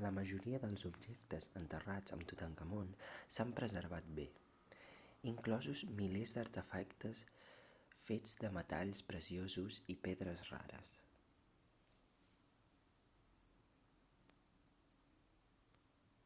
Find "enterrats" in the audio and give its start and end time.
1.60-2.14